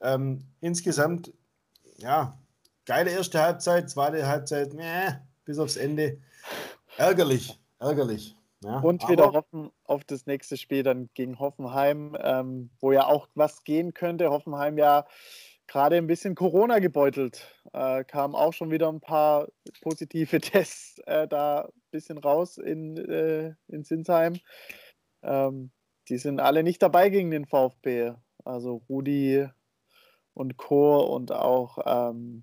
ähm, 0.00 0.44
insgesamt, 0.60 1.32
ja, 1.96 2.38
geile 2.84 3.10
erste 3.10 3.40
Halbzeit, 3.40 3.90
zweite 3.90 4.26
Halbzeit, 4.26 4.74
meh, 4.74 5.16
bis 5.44 5.58
aufs 5.58 5.76
Ende. 5.76 6.18
Ärgerlich, 6.96 7.58
ärgerlich. 7.78 8.36
Ja, 8.66 8.80
und 8.80 9.08
wieder 9.08 9.32
hoffen 9.32 9.70
auf 9.84 10.04
das 10.04 10.26
nächste 10.26 10.56
Spiel 10.56 10.82
dann 10.82 11.08
gegen 11.14 11.38
Hoffenheim, 11.38 12.16
ähm, 12.20 12.70
wo 12.80 12.90
ja 12.90 13.06
auch 13.06 13.28
was 13.36 13.62
gehen 13.62 13.94
könnte. 13.94 14.30
Hoffenheim 14.30 14.76
ja 14.76 15.06
gerade 15.68 15.96
ein 15.96 16.08
bisschen 16.08 16.34
Corona 16.34 16.80
gebeutelt. 16.80 17.48
Äh, 17.72 18.02
kamen 18.02 18.34
auch 18.34 18.52
schon 18.52 18.72
wieder 18.72 18.88
ein 18.88 19.00
paar 19.00 19.46
positive 19.82 20.40
Tests 20.40 20.98
äh, 21.06 21.28
da 21.28 21.66
ein 21.66 21.72
bisschen 21.92 22.18
raus 22.18 22.58
in, 22.58 22.96
äh, 22.96 23.54
in 23.68 23.84
Sinsheim. 23.84 24.34
Ähm, 25.22 25.70
die 26.08 26.18
sind 26.18 26.40
alle 26.40 26.64
nicht 26.64 26.82
dabei 26.82 27.08
gegen 27.08 27.30
den 27.30 27.46
VfB. 27.46 28.14
Also 28.44 28.82
Rudi 28.88 29.48
und 30.34 30.56
Chor 30.56 31.10
und 31.10 31.30
auch 31.30 31.78
ähm, 31.86 32.42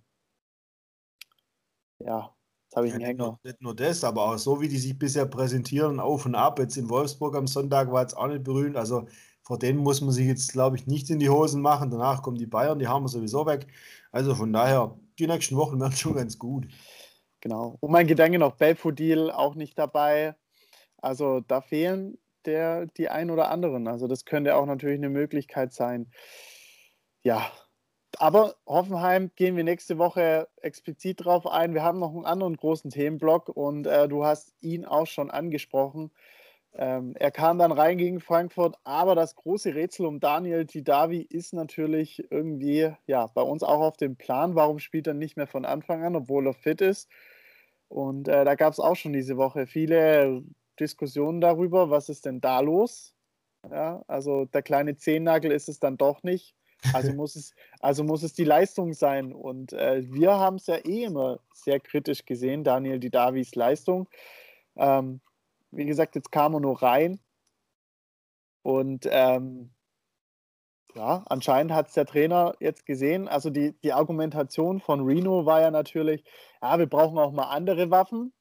ja, 2.00 2.34
Jetzt 2.74 2.78
habe 2.78 2.88
ich 2.88 2.94
ja, 2.94 2.96
einen 2.96 3.06
Hänger. 3.06 3.40
Nicht 3.44 3.62
nur 3.62 3.76
das, 3.76 4.04
aber 4.04 4.32
auch 4.32 4.38
so, 4.40 4.60
wie 4.60 4.68
die 4.68 4.80
sich 4.80 4.98
bisher 4.98 5.28
präsentieren, 5.28 6.00
auf 6.00 6.26
und 6.26 6.34
ab. 6.34 6.58
Jetzt 6.58 6.76
in 6.76 6.90
Wolfsburg 6.90 7.36
am 7.36 7.46
Sonntag 7.46 7.92
war 7.92 8.02
jetzt 8.02 8.18
auch 8.18 8.26
nicht 8.26 8.44
berühmt. 8.44 8.78
Also 8.78 9.06
vor 9.44 9.60
denen 9.60 9.78
muss 9.78 10.02
man 10.02 10.10
sich 10.10 10.26
jetzt, 10.26 10.54
glaube 10.54 10.76
ich, 10.78 10.88
nicht 10.88 11.08
in 11.12 11.20
die 11.20 11.30
Hosen 11.30 11.62
machen. 11.62 11.92
Danach 11.92 12.24
kommen 12.24 12.40
die 12.40 12.48
Bayern, 12.48 12.80
die 12.80 12.88
haben 12.88 13.04
wir 13.04 13.10
sowieso 13.10 13.46
weg. 13.46 13.68
Also 14.12 14.34
von 14.34 14.52
daher, 14.52 14.98
die 15.20 15.28
nächsten 15.28 15.56
Wochen 15.56 15.80
werden 15.80 15.94
schon 15.94 16.16
ganz 16.16 16.40
gut. 16.40 16.66
Genau. 17.42 17.78
Und 17.80 17.92
mein 17.92 18.08
Gedanke 18.08 18.40
noch, 18.40 18.56
Belfodil 18.56 19.30
auch 19.30 19.54
nicht 19.54 19.78
dabei. 19.78 20.34
Also 20.98 21.42
da 21.42 21.62
fehlen 21.62 22.18
der, 22.46 22.88
die 22.88 23.08
ein 23.08 23.30
oder 23.30 23.52
anderen. 23.52 23.88
Also 23.88 24.08
das 24.08 24.26
könnte 24.26 24.56
auch 24.56 24.66
natürlich 24.66 24.98
eine 24.98 25.10
Möglichkeit 25.10 25.74
sein. 25.74 26.10
Ja, 27.22 27.52
aber 28.20 28.56
Hoffenheim 28.66 29.32
gehen 29.36 29.56
wir 29.56 29.64
nächste 29.64 29.98
Woche 29.98 30.48
explizit 30.62 31.26
drauf 31.26 31.48
ein. 31.48 31.74
Wir 31.74 31.84
haben 31.84 32.00
noch 32.00 32.12
einen 32.14 32.26
anderen 32.26 32.58
großen 32.58 32.90
Themenblock 32.92 33.50
und 33.50 33.88
äh, 33.88 34.08
du 34.08 34.26
hast 34.26 34.54
ihn 34.62 34.86
auch 34.86 35.08
schon 35.08 35.32
angesprochen. 35.32 36.12
Ähm, 36.76 37.16
er 37.20 37.32
kam 37.32 37.60
dann 37.60 37.72
rein 37.72 37.98
gegen 37.98 38.20
Frankfurt, 38.20 38.78
aber 38.84 39.14
das 39.16 39.36
große 39.36 39.76
Rätsel 39.76 40.06
um 40.08 40.20
Daniel 40.20 40.66
Didavi 40.66 41.22
ist 41.22 41.54
natürlich 41.54 42.24
irgendwie 42.32 42.92
ja, 43.06 43.28
bei 43.28 43.42
uns 43.44 43.62
auch 43.64 43.82
auf 43.82 43.98
dem 43.98 44.16
Plan. 44.16 44.56
Warum 44.56 44.80
spielt 44.80 45.08
er 45.08 45.14
nicht 45.14 45.38
mehr 45.38 45.48
von 45.48 45.66
Anfang 45.66 46.04
an, 46.04 46.16
obwohl 46.16 46.48
er 46.48 46.54
fit 46.54 46.82
ist? 46.82 47.10
Und 47.90 48.28
äh, 48.28 48.44
da 48.46 48.56
gab 48.56 48.74
es 48.74 48.80
auch 48.80 48.96
schon 48.96 49.14
diese 49.14 49.38
Woche 49.38 49.68
viele 49.68 50.44
Diskussionen 50.80 51.42
darüber, 51.42 51.92
was 51.92 52.10
ist 52.10 52.26
denn 52.26 52.42
da 52.42 52.60
los? 52.60 53.14
Ja, 53.70 54.04
also 54.08 54.46
der 54.46 54.64
kleine 54.64 54.96
Zehennagel 54.98 55.52
ist 55.52 55.70
es 55.70 55.80
dann 55.80 55.98
doch 55.98 56.24
nicht. 56.24 56.56
Also 56.92 57.14
muss 57.14 57.36
es, 57.36 57.54
also 57.80 58.04
muss 58.04 58.24
es 58.24 58.34
die 58.34 58.44
Leistung 58.44 58.94
sein. 58.94 59.34
Und 59.34 59.74
äh, 59.74 60.04
wir 60.12 60.34
haben 60.34 60.58
es 60.58 60.68
ja 60.68 60.76
eh 60.78 61.04
immer 61.04 61.40
sehr 61.54 61.80
kritisch 61.80 62.26
gesehen, 62.26 62.64
Daniel 62.64 63.00
Didavis 63.00 63.56
Leistung. 63.56 64.10
Ähm, 64.76 65.22
wie 65.72 65.86
gesagt, 65.86 66.16
jetzt 66.16 66.32
kam 66.32 66.54
er 66.54 66.60
nur 66.60 66.82
rein. 66.82 67.20
Und 68.64 69.08
ähm, 69.12 69.72
ja, 70.96 71.24
anscheinend 71.28 71.74
hat 71.74 71.88
es 71.88 71.94
der 71.94 72.06
Trainer 72.06 72.56
jetzt 72.60 72.86
gesehen. 72.86 73.28
Also 73.28 73.50
die, 73.50 73.74
die 73.84 73.94
Argumentation 73.94 74.80
von 74.80 75.02
Reno 75.02 75.46
war 75.46 75.62
ja 75.62 75.72
natürlich, 75.72 76.24
ja, 76.62 76.78
wir 76.78 76.88
brauchen 76.88 77.18
auch 77.18 77.32
mal 77.32 77.50
andere 77.50 77.90
Waffen. 77.90 78.34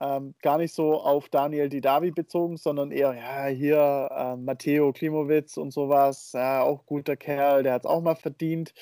Ähm, 0.00 0.34
gar 0.42 0.58
nicht 0.58 0.74
so 0.74 1.00
auf 1.00 1.28
Daniel 1.28 1.68
Didavi 1.68 2.10
bezogen, 2.10 2.56
sondern 2.56 2.90
eher, 2.90 3.14
ja, 3.14 3.46
hier 3.46 4.08
äh, 4.10 4.36
Matteo 4.36 4.92
Klimowitz 4.92 5.56
und 5.56 5.70
sowas, 5.70 6.32
ja, 6.32 6.62
auch 6.62 6.84
guter 6.84 7.16
Kerl, 7.16 7.62
der 7.62 7.74
hat 7.74 7.84
es 7.84 7.90
auch 7.90 8.02
mal 8.02 8.16
verdient. 8.16 8.74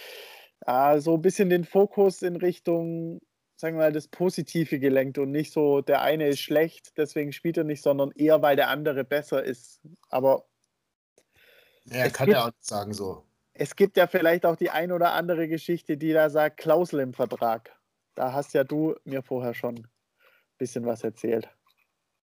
Äh, 0.66 1.00
so 1.00 1.14
ein 1.14 1.22
bisschen 1.22 1.50
den 1.50 1.64
Fokus 1.64 2.22
in 2.22 2.36
Richtung, 2.36 3.20
sagen 3.56 3.76
wir 3.76 3.84
mal, 3.84 3.92
das 3.92 4.08
Positive 4.08 4.78
gelenkt 4.78 5.18
und 5.18 5.30
nicht 5.30 5.52
so, 5.52 5.82
der 5.82 6.00
eine 6.00 6.28
ist 6.28 6.40
schlecht, 6.40 6.96
deswegen 6.96 7.32
spielt 7.32 7.58
er 7.58 7.64
nicht, 7.64 7.82
sondern 7.82 8.10
eher, 8.12 8.40
weil 8.40 8.56
der 8.56 8.68
andere 8.68 9.04
besser 9.04 9.42
ist. 9.42 9.80
Aber. 10.08 10.46
Ja, 11.84 12.08
kann 12.08 12.26
gibt, 12.26 12.38
ja 12.38 12.46
auch 12.46 12.52
sagen 12.60 12.94
so. 12.94 13.24
Es 13.52 13.76
gibt 13.76 13.98
ja 13.98 14.06
vielleicht 14.06 14.46
auch 14.46 14.56
die 14.56 14.70
ein 14.70 14.92
oder 14.92 15.12
andere 15.12 15.46
Geschichte, 15.46 15.98
die 15.98 16.12
da 16.12 16.30
sagt, 16.30 16.56
Klausel 16.56 17.00
im 17.00 17.12
Vertrag. 17.12 17.76
Da 18.14 18.32
hast 18.32 18.54
ja 18.54 18.64
du 18.64 18.94
mir 19.04 19.22
vorher 19.22 19.52
schon 19.52 19.86
bisschen 20.62 20.86
was 20.86 21.02
erzählt. 21.02 21.48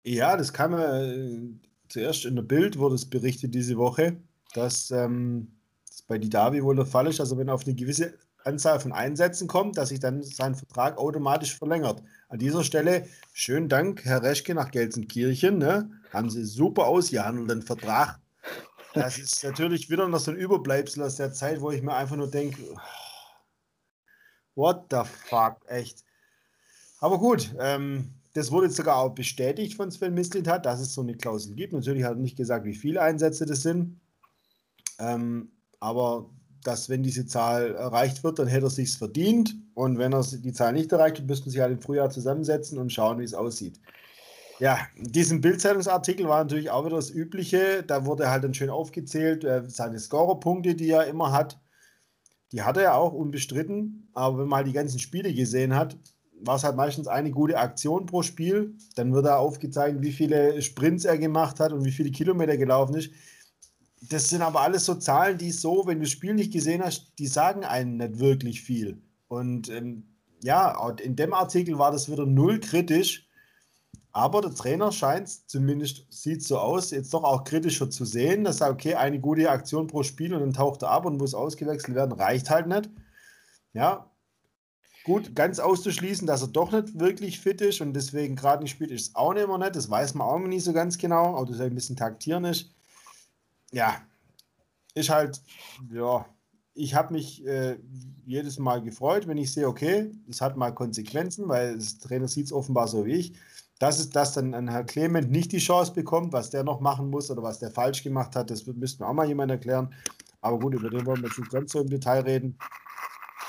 Ja, 0.04 0.38
das 0.38 0.54
kam 0.54 0.74
äh, 0.74 1.60
zuerst 1.90 2.24
in 2.24 2.36
der 2.36 2.44
Bild, 2.44 2.80
wurde 2.80 2.96
es 2.96 3.10
berichtet 3.10 3.54
diese 3.54 3.78
Woche, 3.78 4.16
dass 4.54 4.92
ähm, 4.92 5.52
das 5.88 6.02
bei 6.04 6.18
Didavi 6.18 6.64
wohl 6.64 6.78
der 6.78 6.86
Fall 6.86 7.08
ist. 7.08 7.20
Also, 7.20 7.38
wenn 7.38 7.50
er 7.50 7.56
auf 7.56 7.66
eine 7.66 7.76
gewisse 7.76 8.14
Anzahl 8.46 8.80
von 8.80 8.94
Einsätzen 8.94 9.50
kommt, 9.50 9.78
dass 9.78 9.90
sich 9.90 10.00
dann 10.00 10.24
sein 10.24 10.56
Vertrag 10.56 10.98
automatisch 10.98 11.58
verlängert. 11.58 12.02
An 12.30 12.40
dieser 12.40 12.64
Stelle 12.64 13.06
schönen 13.34 13.68
Dank, 13.68 14.06
Herr 14.06 14.24
Reschke, 14.24 14.56
nach 14.56 14.72
Gelsenkirchen. 14.72 15.58
Ne? 15.58 15.92
Haben 16.14 16.30
Sie 16.30 16.46
super 16.46 16.86
ausgehandelt, 16.86 17.50
den 17.50 17.62
Vertrag. 17.62 18.20
Das 18.94 19.18
ist 19.18 19.44
natürlich 19.44 19.90
wieder 19.90 20.08
noch 20.08 20.20
so 20.20 20.32
ein 20.32 20.38
Überbleibsel 20.38 21.04
aus 21.04 21.18
der 21.18 21.34
Zeit, 21.34 21.60
wo 21.60 21.72
ich 21.72 21.82
mir 21.82 21.94
einfach 21.94 22.16
nur 22.16 22.32
denke, 22.32 22.64
what 24.56 24.86
the 24.90 25.02
fuck, 25.28 25.58
echt. 25.68 26.06
Aber 27.00 27.18
gut, 27.18 27.54
ähm, 27.60 28.19
das 28.34 28.52
wurde 28.52 28.70
sogar 28.70 28.98
auch 28.98 29.16
bestätigt 29.16 29.76
von 29.76 29.92
Sven 29.92 30.14
Mislintat, 30.14 30.66
dass 30.66 30.80
es 30.80 30.94
so 30.94 31.02
eine 31.02 31.16
Klausel 31.16 31.56
gibt. 31.56 31.74
Natürlich 31.74 32.04
hat 32.04 32.14
er 32.14 32.22
nicht 32.22 32.38
gesagt, 32.38 32.66
wie 32.66 32.76
viele 32.76 33.02
Einsätze 33.02 33.46
das 33.46 33.64
sind. 33.64 34.00
Ähm, 35.00 35.52
aber 35.80 36.30
dass, 36.64 36.90
wenn 36.90 37.04
diese 37.04 37.26
Zahl 37.26 37.76
erreicht 37.76 38.24
wird, 38.24 38.38
dann 38.38 38.48
hätte 38.48 38.68
er 38.68 38.70
sich 38.70 38.98
verdient. 38.98 39.56
Und 39.74 39.98
wenn 39.98 40.14
er 40.14 40.24
die 40.24 40.54
Zahl 40.54 40.74
nicht 40.74 40.92
erreicht, 40.92 41.26
müssten 41.26 41.50
sie 41.50 41.62
halt 41.62 41.72
im 41.72 41.82
Frühjahr 41.82 42.10
zusammensetzen 42.10 42.78
und 42.78 42.92
schauen, 42.92 43.20
wie 43.20 43.24
es 43.24 43.34
aussieht. 43.34 43.80
Ja, 44.60 44.78
in 44.98 45.12
diesem 45.12 45.40
Bildzeitungsartikel 45.40 46.28
war 46.28 46.44
natürlich 46.44 46.70
auch 46.70 46.86
wieder 46.86 46.98
das 46.98 47.12
Übliche. 47.12 47.82
Da 47.84 48.06
wurde 48.06 48.30
halt 48.30 48.44
dann 48.44 48.54
schön 48.54 48.70
aufgezählt, 48.70 49.46
äh, 49.46 49.64
seine 49.68 50.00
Scorerpunkte, 50.00 50.76
die 50.76 50.90
er 50.90 51.08
immer 51.08 51.32
hat. 51.32 51.60
Die 52.52 52.62
hat 52.62 52.76
er 52.76 52.84
ja 52.84 52.94
auch 52.96 53.14
unbestritten. 53.14 54.10
Aber 54.14 54.40
wenn 54.40 54.50
man 54.50 54.58
halt 54.58 54.68
die 54.68 54.74
ganzen 54.74 55.00
Spiele 55.00 55.34
gesehen 55.34 55.76
hat, 55.76 55.98
war 56.42 56.56
es 56.56 56.64
halt 56.64 56.76
meistens 56.76 57.08
eine 57.08 57.32
gute 57.32 57.58
Aktion 57.58 58.06
pro 58.06 58.22
Spiel. 58.22 58.76
Dann 58.96 59.14
wird 59.14 59.26
er 59.26 59.40
aufgezeigt, 59.40 60.02
wie 60.02 60.12
viele 60.12 60.62
Sprints 60.62 61.06
er 61.06 61.18
gemacht 61.18 61.60
hat 61.60 61.72
und 61.72 61.86
wie 61.86 61.92
viele 61.92 62.12
Kilometer 62.12 62.58
gelaufen 62.58 62.96
ist. 62.96 63.12
Das 64.10 64.30
sind 64.30 64.42
aber 64.42 64.62
alles 64.62 64.86
so 64.86 64.96
Zahlen, 64.96 65.38
die 65.38 65.52
so, 65.52 65.86
wenn 65.86 66.00
du 66.00 66.06
das 66.06 66.12
Spiel 66.12 66.34
nicht 66.34 66.54
gesehen 66.54 66.84
hast, 66.84 67.14
die 67.20 67.28
sagen 67.28 67.66
einem 67.66 67.98
nicht 67.98 68.20
wirklich 68.20 68.62
viel. 68.62 69.02
Und 69.28 69.70
ähm, 69.70 70.04
ja, 70.42 70.90
in 71.02 71.16
dem 71.16 71.34
Artikel 71.34 71.78
war 71.78 71.92
das 71.92 72.10
wieder 72.10 72.26
null 72.26 72.60
kritisch. 72.60 73.26
Aber 74.12 74.42
der 74.42 74.56
Trainer 74.56 74.92
scheint, 74.92 75.30
zumindest 75.50 76.06
sieht 76.10 76.44
so 76.44 76.58
aus, 76.58 76.90
jetzt 76.92 77.14
doch 77.14 77.24
auch 77.24 77.44
kritischer 77.44 77.90
zu 77.92 78.06
sehen, 78.06 78.44
dass 78.44 78.60
er, 78.60 78.72
okay, 78.72 78.96
eine 78.96 79.20
gute 79.20 79.50
Aktion 79.50 79.86
pro 79.86 80.02
Spiel 80.02 80.34
und 80.34 80.40
dann 80.40 80.54
taucht 80.54 80.82
er 80.82 80.90
ab 80.90 81.06
und 81.06 81.18
muss 81.18 81.36
ausgewechselt 81.36 81.96
werden, 81.96 82.14
reicht 82.14 82.50
halt 82.50 82.68
nicht. 82.68 82.90
Ja, 83.74 84.09
Gut, 85.04 85.36
ganz 85.36 85.60
auszuschließen, 85.60 86.28
dass 86.28 86.42
er 86.42 86.50
doch 86.50 86.72
nicht 86.72 87.00
wirklich 87.00 87.40
fit 87.40 87.62
ist 87.62 87.82
und 87.82 87.94
deswegen 87.94 88.36
gerade 88.36 88.64
nicht 88.64 88.72
spielt, 88.72 88.92
ist 88.92 89.16
auch 89.16 89.34
nicht 89.34 89.44
immer 89.44 89.58
nicht. 89.58 89.76
Das 89.76 89.90
weiß 89.90 90.14
man 90.14 90.28
auch 90.28 90.40
nicht 90.40 90.64
so 90.64 90.74
ganz 90.74 90.98
genau, 90.98 91.36
aber 91.36 91.46
das 91.46 91.60
ein 91.62 91.74
bisschen 91.74 91.96
taktieren 91.96 92.46
ist. 92.46 92.72
Ja, 93.72 94.02
ist 94.94 95.10
halt, 95.10 95.42
ja, 95.92 96.26
ich 96.74 96.96
habe 96.96 97.14
mich 97.14 97.46
äh, 97.46 97.78
jedes 98.26 98.60
Mal 98.60 98.82
gefreut, 98.82 99.28
wenn 99.28 99.38
ich 99.38 99.52
sehe, 99.52 99.68
okay, 99.68 100.12
es 100.30 100.42
hat 100.42 100.58
mal 100.58 100.72
Konsequenzen, 100.72 101.48
weil 101.48 101.76
das 101.76 102.00
Trainer 102.00 102.28
sieht 102.28 102.48
es 102.48 102.54
offenbar 102.54 102.88
so 102.88 103.06
wie 103.06 103.14
ich. 103.14 103.34
Dass 103.80 104.00
es 104.00 104.10
das 104.10 104.34
dann 104.34 104.54
an 104.54 104.70
Herr 104.70 104.84
Clement 104.84 105.32
nicht 105.32 105.54
die 105.54 105.60
Chance 105.60 105.94
bekommt, 105.94 106.34
was 106.34 106.50
der 106.50 106.64
noch 106.64 106.82
machen 106.82 107.10
muss 107.10 107.32
oder 107.32 107.42
was 107.42 107.60
der 107.60 107.72
falsch 107.72 108.04
gemacht 108.04 108.36
hat, 108.36 108.50
das 108.52 108.66
müsste 108.68 109.04
mir 109.04 109.10
auch 109.10 109.14
mal 109.14 109.28
jemand 109.28 109.52
erklären. 109.52 109.94
Aber 110.42 110.60
gut, 110.60 110.74
über 110.74 110.90
den 110.90 111.06
wollen 111.06 111.22
wir 111.22 111.30
jetzt 111.30 111.40
nicht 111.40 111.52
ganz 111.52 111.72
so 111.72 111.80
im 111.80 111.90
Detail 111.90 112.22
reden. 112.22 112.58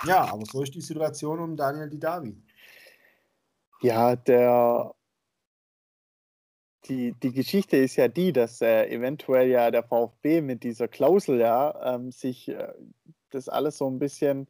Ja, 0.05 0.33
aber 0.33 0.45
so 0.47 0.63
ist 0.63 0.75
die 0.75 0.81
Situation 0.81 1.41
um 1.41 1.57
Daniel 1.57 1.89
Didavi. 1.89 2.37
Ja, 3.83 4.17
der, 4.17 4.95
die, 6.87 7.13
die 7.13 7.33
Geschichte 7.33 7.77
ist 7.77 7.97
ja 7.97 8.09
die, 8.09 8.33
dass 8.33 8.61
äh, 8.61 8.87
eventuell 8.89 9.49
ja 9.49 9.71
der 9.71 9.83
VfB 9.83 10.41
mit 10.41 10.63
dieser 10.63 10.89
Klausel 10.89 11.41
ja 11.41 11.95
ähm, 11.95 12.13
sich 12.13 12.49
äh, 12.49 12.73
das 13.31 13.49
alles 13.49 13.79
so 13.79 13.89
ein 13.89 13.99
bisschen 13.99 14.49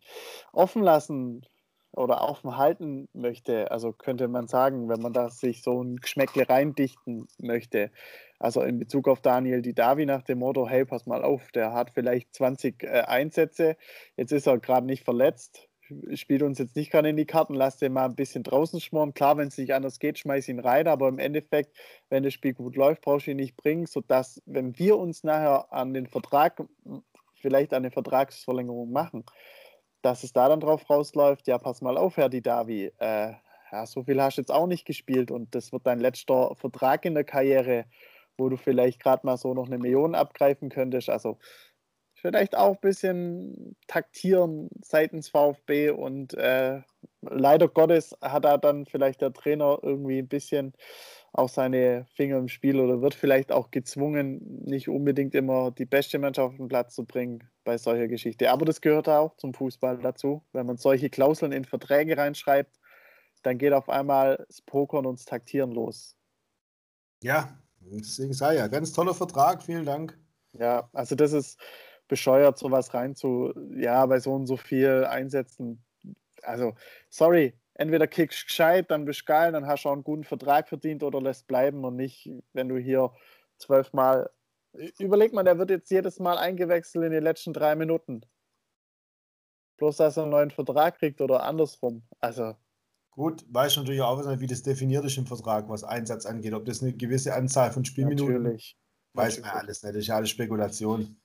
offen 0.52 0.82
lassen 0.82 1.46
oder 1.92 2.22
offen 2.22 2.56
halten 2.56 3.08
möchte. 3.12 3.70
Also 3.70 3.92
könnte 3.92 4.28
man 4.28 4.46
sagen, 4.46 4.88
wenn 4.88 5.00
man 5.00 5.12
da 5.12 5.30
sich 5.30 5.62
so 5.62 5.82
ein 5.82 5.96
Geschmäckle 5.96 6.48
reindichten 6.48 7.26
möchte. 7.38 7.90
Also 8.40 8.62
in 8.62 8.78
Bezug 8.78 9.06
auf 9.06 9.20
Daniel 9.20 9.60
Didavi 9.60 10.06
nach 10.06 10.22
dem 10.22 10.38
Motto, 10.38 10.66
hey, 10.66 10.86
pass 10.86 11.04
mal 11.04 11.22
auf, 11.22 11.52
der 11.52 11.74
hat 11.74 11.90
vielleicht 11.90 12.34
20 12.34 12.82
äh, 12.82 13.02
Einsätze, 13.02 13.76
jetzt 14.16 14.32
ist 14.32 14.46
er 14.46 14.58
gerade 14.58 14.86
nicht 14.86 15.04
verletzt, 15.04 15.68
spielt 16.14 16.42
uns 16.42 16.58
jetzt 16.58 16.74
nicht 16.74 16.90
gerade 16.90 17.10
in 17.10 17.18
die 17.18 17.26
Karten, 17.26 17.52
lass 17.52 17.76
den 17.76 17.92
mal 17.92 18.06
ein 18.06 18.14
bisschen 18.14 18.42
draußen 18.42 18.80
schmoren. 18.80 19.12
Klar, 19.12 19.36
wenn 19.36 19.48
es 19.48 19.58
nicht 19.58 19.74
anders 19.74 19.98
geht, 19.98 20.18
schmeiß 20.18 20.48
ihn 20.48 20.58
rein, 20.58 20.88
aber 20.88 21.08
im 21.08 21.18
Endeffekt, 21.18 21.76
wenn 22.08 22.22
das 22.22 22.32
Spiel 22.32 22.54
gut 22.54 22.76
läuft, 22.76 23.02
brauchst 23.02 23.26
du 23.26 23.32
ihn 23.32 23.36
nicht 23.36 23.58
bringen, 23.58 23.84
sodass, 23.84 24.40
wenn 24.46 24.78
wir 24.78 24.96
uns 24.96 25.22
nachher 25.22 25.70
an 25.70 25.92
den 25.92 26.06
Vertrag, 26.06 26.62
vielleicht 27.34 27.74
eine 27.74 27.90
Vertragsverlängerung 27.90 28.90
machen, 28.90 29.24
dass 30.00 30.24
es 30.24 30.32
da 30.32 30.48
dann 30.48 30.60
drauf 30.60 30.88
rausläuft, 30.88 31.46
ja, 31.46 31.58
pass 31.58 31.82
mal 31.82 31.98
auf, 31.98 32.16
Herr 32.16 32.30
Didavi, 32.30 32.92
äh, 32.98 33.34
ja, 33.72 33.86
so 33.86 34.02
viel 34.02 34.20
hast 34.22 34.38
du 34.38 34.42
jetzt 34.42 34.50
auch 34.50 34.66
nicht 34.66 34.86
gespielt 34.86 35.30
und 35.30 35.54
das 35.54 35.72
wird 35.72 35.86
dein 35.86 36.00
letzter 36.00 36.54
Vertrag 36.56 37.04
in 37.04 37.14
der 37.14 37.24
Karriere 37.24 37.84
wo 38.40 38.48
du 38.48 38.56
vielleicht 38.56 39.00
gerade 39.00 39.24
mal 39.26 39.36
so 39.36 39.54
noch 39.54 39.66
eine 39.66 39.78
Million 39.78 40.14
abgreifen 40.14 40.68
könntest. 40.70 41.08
Also 41.08 41.38
vielleicht 42.14 42.56
auch 42.56 42.74
ein 42.74 42.80
bisschen 42.80 43.76
taktieren 43.86 44.68
seitens 44.82 45.28
VfB 45.28 45.90
und 45.90 46.34
äh, 46.34 46.80
leider 47.22 47.68
Gottes 47.68 48.16
hat 48.20 48.44
da 48.44 48.58
dann 48.58 48.86
vielleicht 48.86 49.20
der 49.20 49.32
Trainer 49.32 49.78
irgendwie 49.82 50.18
ein 50.18 50.28
bisschen 50.28 50.74
auch 51.32 51.48
seine 51.48 52.06
Finger 52.14 52.38
im 52.38 52.48
Spiel 52.48 52.80
oder 52.80 53.00
wird 53.00 53.14
vielleicht 53.14 53.52
auch 53.52 53.70
gezwungen, 53.70 54.64
nicht 54.64 54.88
unbedingt 54.88 55.34
immer 55.34 55.70
die 55.70 55.84
beste 55.84 56.18
Mannschaft 56.18 56.50
auf 56.52 56.56
den 56.56 56.68
Platz 56.68 56.94
zu 56.94 57.04
bringen 57.04 57.48
bei 57.64 57.78
solcher 57.78 58.08
Geschichte. 58.08 58.50
Aber 58.50 58.64
das 58.64 58.80
gehört 58.80 59.08
auch 59.08 59.36
zum 59.36 59.54
Fußball 59.54 59.98
dazu. 59.98 60.42
Wenn 60.52 60.66
man 60.66 60.76
solche 60.76 61.08
Klauseln 61.08 61.52
in 61.52 61.64
Verträge 61.64 62.16
reinschreibt, 62.16 62.80
dann 63.42 63.58
geht 63.58 63.72
auf 63.72 63.88
einmal 63.88 64.44
das 64.48 64.60
Pokern 64.60 65.06
und 65.06 65.18
das 65.20 65.24
Taktieren 65.24 65.70
los. 65.70 66.16
Ja, 67.22 67.56
Deswegen 67.80 68.32
sei 68.32 68.56
ja, 68.56 68.68
ganz 68.68 68.92
toller 68.92 69.14
Vertrag, 69.14 69.62
vielen 69.62 69.84
Dank. 69.84 70.18
Ja, 70.52 70.88
also 70.92 71.14
das 71.14 71.32
ist 71.32 71.60
bescheuert, 72.08 72.58
sowas 72.58 72.92
rein 72.92 73.14
zu, 73.14 73.52
ja, 73.76 74.04
bei 74.06 74.20
so 74.20 74.32
und 74.34 74.46
so 74.46 74.56
viel 74.56 75.04
Einsätzen. 75.08 75.84
Also, 76.42 76.74
sorry, 77.08 77.54
entweder 77.74 78.06
kickst 78.06 78.46
gescheit, 78.46 78.90
dann 78.90 79.04
bist 79.04 79.26
geil, 79.26 79.52
dann 79.52 79.66
hast 79.66 79.84
du 79.84 79.88
auch 79.88 79.92
einen 79.94 80.04
guten 80.04 80.24
Vertrag 80.24 80.68
verdient 80.68 81.02
oder 81.02 81.20
lässt 81.20 81.46
bleiben 81.46 81.84
und 81.84 81.96
nicht, 81.96 82.30
wenn 82.52 82.68
du 82.68 82.76
hier 82.76 83.12
zwölfmal. 83.58 84.30
Überleg 84.98 85.32
mal, 85.32 85.44
der 85.44 85.58
wird 85.58 85.70
jetzt 85.70 85.90
jedes 85.90 86.18
Mal 86.20 86.38
eingewechselt 86.38 87.04
in 87.04 87.12
den 87.12 87.22
letzten 87.22 87.52
drei 87.52 87.74
Minuten. 87.76 88.22
Bloß, 89.78 89.96
dass 89.96 90.16
er 90.16 90.24
einen 90.24 90.32
neuen 90.32 90.50
Vertrag 90.50 90.98
kriegt 90.98 91.20
oder 91.20 91.42
andersrum. 91.42 92.02
Also, 92.20 92.54
Gut, 93.10 93.44
weiß 93.48 93.76
natürlich 93.76 94.00
auch, 94.02 94.18
wie 94.40 94.46
das 94.46 94.62
definiert 94.62 95.04
ist 95.04 95.18
im 95.18 95.26
Vertrag, 95.26 95.68
was 95.68 95.84
Einsatz 95.84 96.26
angeht. 96.26 96.54
Ob 96.54 96.64
das 96.64 96.80
eine 96.80 96.92
gewisse 96.92 97.34
Anzahl 97.34 97.72
von 97.72 97.84
Spielminuten 97.84 98.42
Natürlich. 98.42 98.76
Weiß 99.14 99.40
man 99.40 99.50
alles 99.50 99.82
nicht, 99.82 99.94
das 99.94 100.02
ist 100.02 100.06
ja 100.06 100.16
alles 100.16 100.30
Spekulation. 100.30 101.16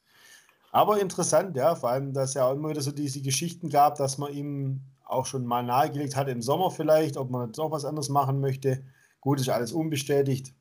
Aber 0.72 1.00
interessant, 1.00 1.56
ja, 1.56 1.76
vor 1.76 1.90
allem, 1.90 2.14
dass 2.14 2.34
ja 2.34 2.48
auch 2.48 2.54
immer 2.54 2.70
wieder 2.70 2.82
so 2.82 2.92
diese 2.92 3.22
Geschichten 3.22 3.70
gab, 3.70 3.96
dass 3.96 4.18
man 4.18 4.34
ihm 4.34 4.82
auch 5.06 5.26
schon 5.26 5.46
mal 5.46 5.64
nahegelegt 5.64 6.16
hat 6.16 6.28
im 6.28 6.42
Sommer 6.42 6.72
vielleicht, 6.72 7.16
ob 7.16 7.30
man 7.30 7.48
jetzt 7.48 7.58
noch 7.58 7.72
was 7.72 7.86
anderes 7.86 8.10
machen 8.10 8.42
möchte. 8.42 8.84
Gut, 9.22 9.40
ist 9.40 9.50
alles 9.50 9.72
unbestätigt, 9.72 10.54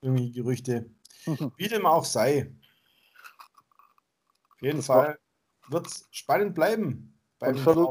irgendwie 0.00 0.32
Gerüchte. 0.32 0.90
Wie 1.56 1.68
dem 1.68 1.86
auch 1.86 2.04
sei. 2.04 2.50
Auf 4.54 4.62
jeden 4.62 4.78
das 4.78 4.86
Fall 4.86 5.18
wird 5.68 5.86
es 5.86 6.08
spannend 6.10 6.54
bleiben 6.54 7.18
beim 7.38 7.56
und 7.56 7.62
Viertel. 7.62 7.86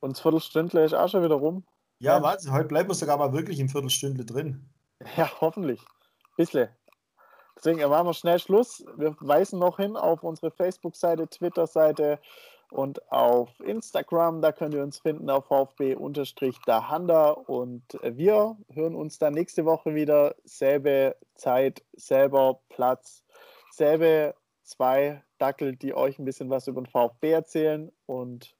Und 0.00 0.10
das 0.12 0.20
Viertelstündle 0.20 0.84
ist 0.84 0.94
auch 0.94 1.08
schon 1.08 1.24
wieder 1.24 1.34
rum. 1.34 1.64
Ja, 1.98 2.22
warte, 2.22 2.52
heute 2.52 2.68
bleiben 2.68 2.90
wir 2.90 2.94
sogar 2.94 3.16
mal 3.16 3.32
wirklich 3.32 3.58
im 3.58 3.68
Viertelstündle 3.68 4.24
drin. 4.24 4.68
Ja, 5.16 5.30
hoffentlich. 5.40 5.80
Bisschen. 6.36 6.68
Deswegen 7.56 7.80
machen 7.88 8.06
wir 8.06 8.14
schnell 8.14 8.38
Schluss. 8.38 8.84
Wir 8.96 9.16
weisen 9.20 9.58
noch 9.58 9.78
hin 9.78 9.96
auf 9.96 10.22
unsere 10.22 10.50
Facebook-Seite, 10.50 11.26
Twitter-Seite 11.28 12.20
und 12.70 13.10
auf 13.10 13.48
Instagram. 13.60 14.42
Da 14.42 14.52
könnt 14.52 14.74
ihr 14.74 14.82
uns 14.82 14.98
finden 14.98 15.30
auf 15.30 15.46
VfB-Dahanda. 15.46 17.30
Und 17.30 17.98
wir 18.02 18.58
hören 18.72 18.94
uns 18.94 19.18
dann 19.18 19.32
nächste 19.32 19.64
Woche 19.64 19.94
wieder. 19.94 20.34
Selbe 20.44 21.16
Zeit, 21.34 21.82
selber 21.94 22.60
Platz, 22.68 23.24
selbe 23.70 24.34
zwei 24.62 25.22
Dackel, 25.38 25.76
die 25.76 25.94
euch 25.94 26.18
ein 26.18 26.26
bisschen 26.26 26.50
was 26.50 26.66
über 26.66 26.82
den 26.82 26.90
VfB 26.90 27.30
erzählen. 27.30 27.90
Und 28.04 28.54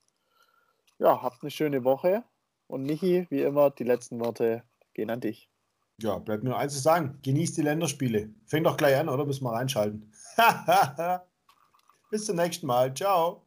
ja, 0.99 1.21
habt 1.21 1.43
eine 1.43 1.51
schöne 1.51 1.85
Woche. 1.85 2.25
Und 2.69 2.83
Michi, 2.83 3.27
wie 3.31 3.43
immer, 3.43 3.71
die 3.71 3.85
letzten 3.85 4.21
Worte 4.21 4.63
gehen 4.95 5.11
an 5.11 5.21
dich. 5.21 5.49
Ja, 5.99 6.19
bleibt 6.19 6.43
mir 6.43 6.51
nur 6.51 6.59
eins 6.59 6.75
zu 6.75 6.81
sagen. 6.81 7.19
Genießt 7.23 7.57
die 7.57 7.63
Länderspiele. 7.63 8.31
Fängt 8.45 8.67
doch 8.67 8.77
gleich 8.77 8.97
an, 8.97 9.09
oder? 9.09 9.25
Müssen 9.25 9.45
wir 9.45 9.53
reinschalten. 9.53 10.13
Bis 12.11 12.27
zum 12.27 12.37
nächsten 12.37 12.67
Mal. 12.67 12.93
Ciao. 12.95 13.46